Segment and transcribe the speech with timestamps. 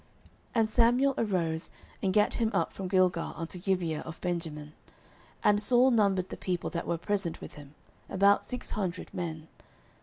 [0.01, 0.09] 09:013:015
[0.55, 1.69] And Samuel arose,
[2.01, 4.73] and gat him up from Gilgal unto Gibeah of Benjamin.
[5.43, 7.75] And Saul numbered the people that were present with him,
[8.09, 9.47] about six hundred men.